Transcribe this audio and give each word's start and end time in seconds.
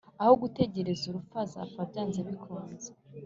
Aho 0.21 0.33
gutekereza 0.41 1.03
urupfu 1.07 1.35
azapfa 1.45 1.81
byanze 1.89 2.19
bikunze, 2.27 2.89